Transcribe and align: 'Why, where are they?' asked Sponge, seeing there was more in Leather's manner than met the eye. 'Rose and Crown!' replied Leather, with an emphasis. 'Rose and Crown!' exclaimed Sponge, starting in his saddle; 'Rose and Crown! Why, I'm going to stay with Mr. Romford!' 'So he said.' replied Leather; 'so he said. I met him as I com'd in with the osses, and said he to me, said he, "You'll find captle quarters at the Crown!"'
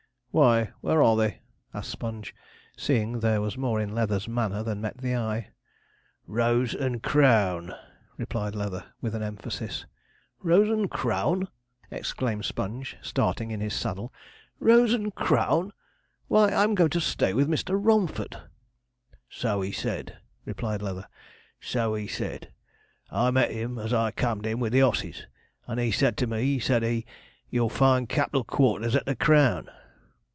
'Why, 0.33 0.71
where 0.79 1.03
are 1.03 1.17
they?' 1.17 1.41
asked 1.73 1.91
Sponge, 1.91 2.33
seeing 2.77 3.19
there 3.19 3.41
was 3.41 3.57
more 3.57 3.81
in 3.81 3.93
Leather's 3.93 4.29
manner 4.29 4.63
than 4.63 4.79
met 4.79 4.99
the 4.99 5.13
eye. 5.13 5.49
'Rose 6.25 6.73
and 6.73 7.03
Crown!' 7.03 7.73
replied 8.15 8.55
Leather, 8.55 8.93
with 9.01 9.13
an 9.13 9.23
emphasis. 9.23 9.85
'Rose 10.39 10.69
and 10.69 10.89
Crown!' 10.89 11.49
exclaimed 11.91 12.45
Sponge, 12.45 12.95
starting 13.01 13.51
in 13.51 13.59
his 13.59 13.73
saddle; 13.73 14.13
'Rose 14.61 14.93
and 14.93 15.13
Crown! 15.15 15.73
Why, 16.29 16.47
I'm 16.49 16.75
going 16.75 16.91
to 16.91 17.01
stay 17.01 17.33
with 17.33 17.49
Mr. 17.49 17.77
Romford!' 17.77 18.37
'So 19.29 19.59
he 19.59 19.73
said.' 19.73 20.17
replied 20.45 20.81
Leather; 20.81 21.07
'so 21.59 21.93
he 21.95 22.07
said. 22.07 22.53
I 23.11 23.31
met 23.31 23.51
him 23.51 23.77
as 23.77 23.91
I 23.91 24.11
com'd 24.11 24.45
in 24.45 24.59
with 24.61 24.71
the 24.71 24.81
osses, 24.81 25.27
and 25.67 25.93
said 25.93 26.13
he 26.13 26.15
to 26.15 26.27
me, 26.27 26.57
said 26.59 26.83
he, 26.83 27.05
"You'll 27.49 27.67
find 27.69 28.07
captle 28.07 28.45
quarters 28.45 28.95
at 28.95 29.05
the 29.05 29.17
Crown!"' 29.17 29.69